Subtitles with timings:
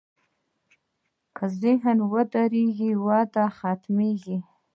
[1.35, 4.37] که ذهن ودرېږي، وده ختمېږي.